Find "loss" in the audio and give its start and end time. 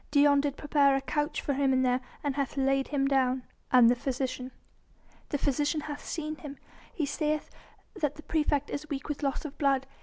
9.21-9.45